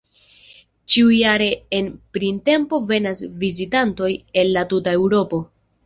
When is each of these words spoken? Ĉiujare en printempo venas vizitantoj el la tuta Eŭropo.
Ĉiujare 0.93 1.49
en 1.81 1.91
printempo 2.19 2.81
venas 2.95 3.25
vizitantoj 3.45 4.13
el 4.45 4.55
la 4.59 4.69
tuta 4.75 5.01
Eŭropo. 5.03 5.49